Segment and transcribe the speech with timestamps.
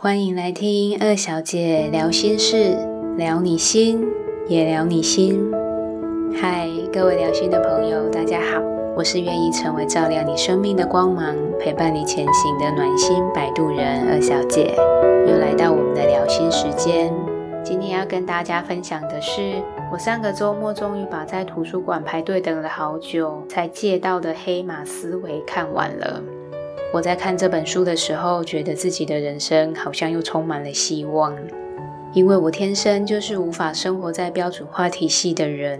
[0.00, 2.78] 欢迎来听二小姐聊心事，
[3.16, 4.06] 聊你心
[4.46, 5.50] 也聊你心。
[6.40, 8.62] 嗨，各位聊心的朋友，大家好，
[8.96, 14.72] 我是愿意成为照亮你生命的光芒，陪伴你前行的暖心摆渡人二小姐。
[15.26, 17.12] 又来到我们的聊心时间，
[17.64, 19.60] 今天要跟大家分享的是，
[19.90, 26.22] 我上个周末终于把在图书馆排队等了好久才借到的《黑马思维》看完了。
[26.90, 31.36] 我在看这本书的时候，觉得自己的人生好像又充满了希望，
[32.14, 35.78] 因为我天生就是无法生活在标准化体系的人，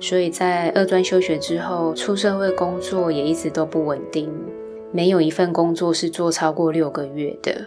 [0.00, 4.28] 所以在二专休学之后，出社会工作也一直都不稳定，
[4.90, 7.64] 没有一份工作是做超过六个月的，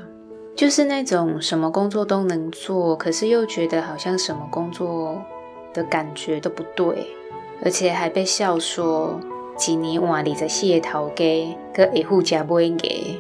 [0.54, 5.22] 就是那种什么工作都能做，可是又觉得好像什么工作
[5.74, 7.08] 的感觉都不对，
[7.64, 9.18] 而且还被笑说。
[9.62, 13.16] 几年换二十四个头家，搁会付加不应给，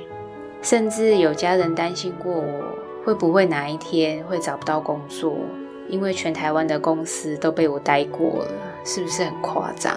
[0.63, 2.63] 甚至有家人担心过我
[3.05, 5.37] 会不会哪一天会找不到工作，
[5.87, 8.51] 因为全台湾的公司都被我待过了，
[8.83, 9.95] 是不是很夸张？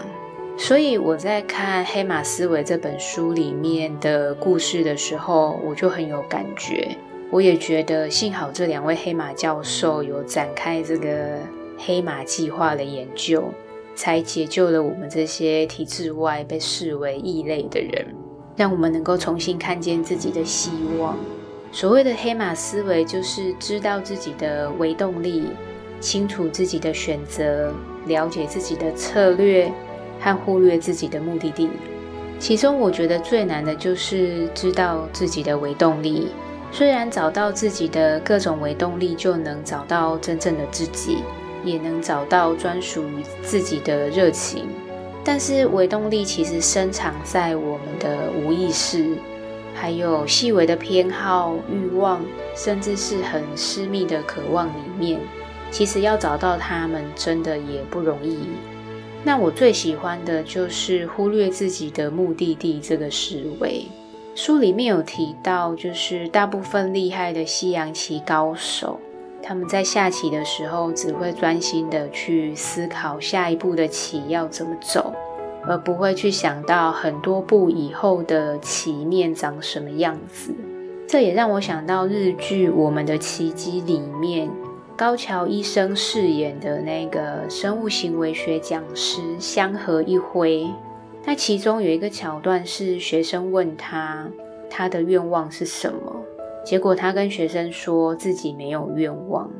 [0.58, 6.94] 所以我在看《黑马思维》这本书里面的故事的时候，我就很有感觉。
[7.30, 11.38] 我也觉得幸好这两位黑马教授有展开这个
[11.78, 13.42] 黑马计划的研究。
[13.94, 18.06] 才解救了我们这些体制外被视为异类的人，
[18.56, 21.16] 让我们能够重新看见自己的希望。
[21.72, 25.48] 所谓的黑马思维，就是知道自己的微动力，
[26.00, 27.72] 清楚自己的选择，
[28.06, 29.72] 了解自己的策略，
[30.20, 31.68] 和忽略自己的目的地。
[32.38, 36.28] 其中，我觉得最难的就是知道自己的微动力。
[36.70, 41.18] 虽然找到自己的各种微动力，就能找到真正的自己。
[41.64, 44.68] 也能找到专属于自己的热情，
[45.24, 49.16] 但是微动力其实深藏在我们的无意识，
[49.74, 52.20] 还有细微的偏好、欲望，
[52.54, 55.18] 甚至是很私密的渴望里面。
[55.70, 58.38] 其实要找到它们，真的也不容易。
[59.24, 63.86] 那我最喜欢的就是忽略自己的目的地这个思维。
[64.36, 69.00] 书里面有提到，就是大部分厉害的西洋棋高手。
[69.46, 75.12] 他们在下棋的时候，只会专心的去思考下一步的棋要怎么走，
[75.66, 80.54] 而不会去想到很多步以后的棋面长什么样子。
[81.06, 84.50] 这也让我想到日剧《我们的奇迹》里面，
[84.96, 90.66] 高桥医生饰演的那个生物行为学讲师香河一辉。
[91.27, 94.27] 那其中有一个桥段是学生问他，
[94.70, 96.16] 他的愿望是什么？
[96.64, 99.51] 结果他跟学生说自己没有愿望，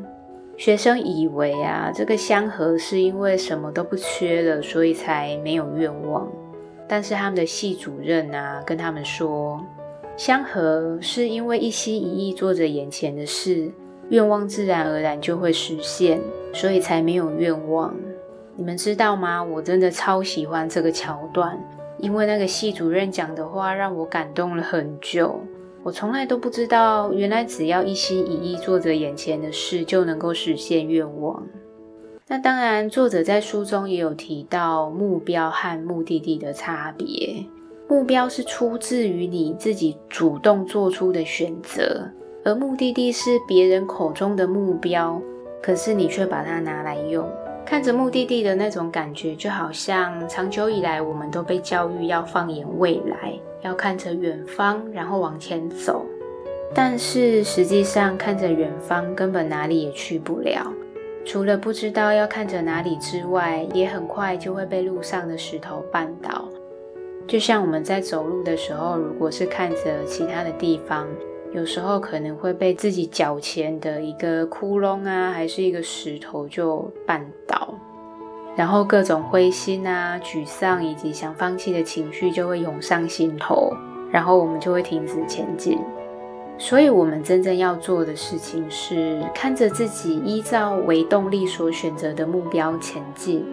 [0.57, 6.27] 学生以为啊，这个香河是因为什么都不缺了，所以才没有愿望。
[6.89, 9.63] 但是他们的系主任啊，跟他们说，
[10.17, 13.71] 香河是因为一心一意做着眼前的事，
[14.09, 16.21] 愿望自然而然就会实现，
[16.53, 17.95] 所以才没有愿望。
[18.57, 19.43] 你们知道吗？
[19.43, 21.59] 我真的超喜欢这个桥段，
[21.99, 25.41] 因为那个系主任讲的话让我感动了很久。
[25.85, 31.47] 我从来都不知道，原来只要一心一意做着眼前的事，就能够实现愿望。
[32.27, 37.45] 那当然，作者在书中也有提到目标和目的地的差别。
[37.87, 42.09] 目标是出自于你自己主动做出的选择，
[42.47, 45.21] 而目的地是别人口中的目标，
[45.63, 47.31] 可是你却把它拿来用。
[47.67, 53.33] 看着目的地的那种感觉，就好像长久以来我们都被教育要放眼未来，
[53.63, 56.05] 要看着远方，然后往前走。
[56.75, 60.73] 但是实际上看着远方，根本哪里也去不了。
[61.25, 66.47] 除了不知道要看着哪里之外，也很快就会被路上的石头绊倒。
[67.27, 71.09] 就像我们在走路的时候，如果是看着其他的地方。
[71.55, 77.73] 有时候可能会被自己脚前的一个窟窿啊，还是一个石头就绊倒，
[78.57, 83.73] 然后各种灰心啊、沮丧以及想放弃的情绪就会涌上心头，
[84.11, 85.79] 然后我们就会停止前进。
[86.59, 93.45] 所以，我们真正要做的事情是看着自己依照为动力所选择的目标前进，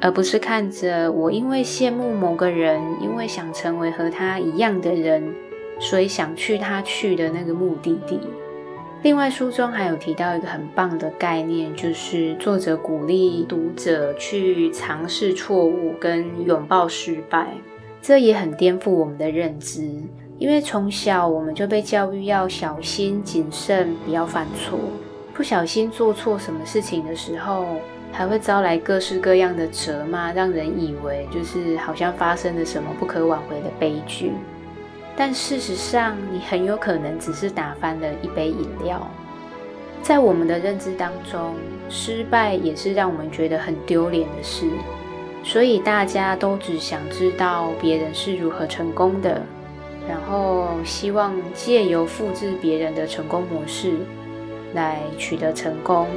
[0.00, 5.34] 而不是看着我因为羡慕某个人，因为想成为和他一样的人。
[5.80, 8.20] 所以想去他去的那个目的地。
[9.02, 17.48] 另外，书中还有提到一个很棒的概念，就是作者鼓励读者去尝试错误跟拥抱失败。
[18.02, 19.82] 这也很颠覆我们的认知，
[20.38, 24.78] 因为从小我们就被教育要小心谨慎，不要犯错。
[25.32, 27.64] 不小心做错什么事情的时候，
[28.12, 34.32] 还会招来各式各样的责骂，让人以为就是好像发生了什么不可挽回的悲剧。
[35.22, 39.06] 但事实上，你很有可能只是打翻了一杯饮料。
[40.00, 41.56] 在我们的认知当中，
[41.90, 44.66] 失败也是让我们觉得很丢脸的事，
[45.44, 49.42] 所以大家都只想知道别人是如何成功的，
[50.08, 53.92] 然后希望借由复制别人的成功模式
[54.72, 56.08] 来取得成功，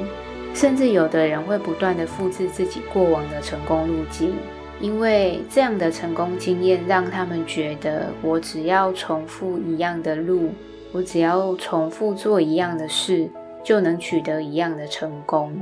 [0.53, 4.33] 甚至有的人会不断的复制自己过往的成功路径，
[4.79, 10.49] 因为这样的成功经验让他们觉得，我只要重复一样的路，
[10.91, 13.29] 我只要重复做一样的事。
[13.65, 15.57] 就能取得一样的成功，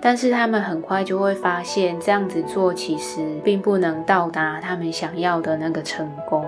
[0.00, 6.44] 但是他们很快就会发现，这样子做其实并不能到达他们想要的那个成功，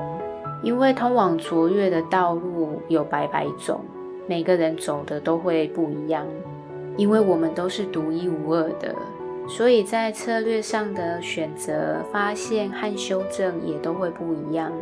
[0.60, 3.80] 因为通往卓越的道路有百百种，
[4.26, 6.26] 每个人走的都会不一样，
[6.96, 8.92] 因为我们都是独一无二的，
[9.48, 14.72] 所以在策略上的选择、发现和修正也都会不一样，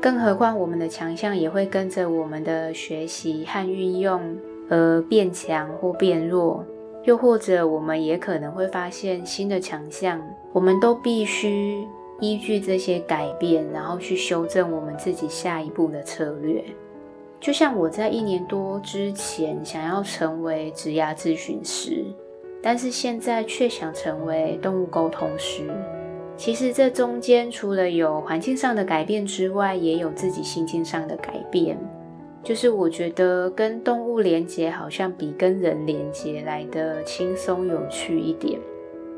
[0.00, 4.38] 更何况我们的强项也会跟着我们的学习和运用。
[4.70, 6.64] 而变强或变弱，
[7.04, 10.18] 又或者我们也可能会发现新的强项，
[10.50, 11.86] 我们都必须
[12.20, 16.64] 依据这些改变，然后去修正我们自己下一步的策略。
[17.38, 22.02] 就像我在一年多之前想要成为职涯咨询师，
[22.62, 25.68] 但是现在却想成为动物沟通师。
[26.36, 31.78] 其实这中间除了有环境上的改变之外，也有自己心境上的改变。
[32.42, 38.58] 就是我觉得跟动物连接好像比跟人连接来的轻松有趣一点，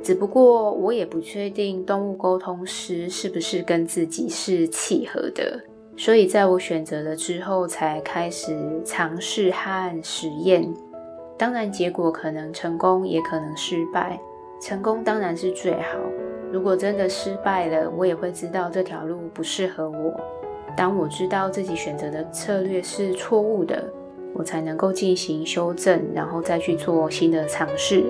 [0.03, 5.59] 只不过我也不确定动物沟通师是不是跟自己是契合的，
[5.97, 8.55] 所以在我选择了之后才开始
[8.85, 10.63] 尝试和实验。
[11.37, 14.19] 当然，结果可能成功，也可能失败。
[14.61, 15.99] 成功当然是最好，
[16.53, 20.15] 如果真的失败了，我也会知道这条路不适合我。
[20.77, 23.85] 当我知道自己选择的策略是错误的，
[24.33, 28.05] 我才能够进行修正，然后再去做新的尝试。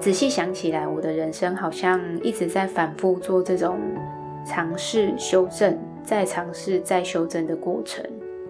[0.00, 3.78] 仔细想起来，我的人生好像一直在反复做这种
[4.46, 8.04] 尝试、修正、再尝试、再修正的过程，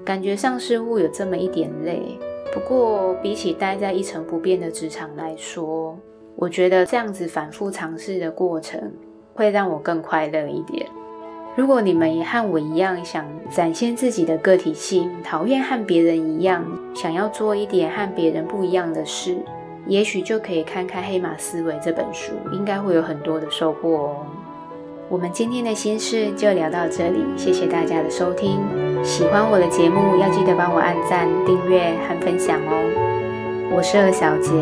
[0.05, 2.19] 感觉上似乎有这么一点累。
[2.53, 5.99] 不过，比起待在一成不变的职场来说，
[6.37, 8.93] 我觉得这样子反复尝试的过程
[9.35, 10.87] 会让我更快乐一点。
[11.57, 16.63] 如果你们也和我一样想展现自己的个体性，讨厌和别人一样，
[16.95, 19.37] 想要做一点和别人不一样的事，
[19.87, 24.27] 也许就可以看看《黑马思维》这本书，应该会有很多的收获哦。
[25.09, 28.92] 我们今天的心事就聊到这里，谢谢大家的收听。
[29.03, 33.69] 喜欢我的节目，要记得帮我按赞、订阅和分享哦。
[33.75, 34.53] 我是二小姐，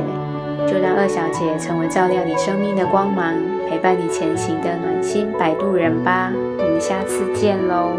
[0.66, 3.34] 就让二小姐成为照亮你生命的光芒。
[3.68, 7.92] 陪伴你前行的暖心摆渡人吧，我们下次见喽。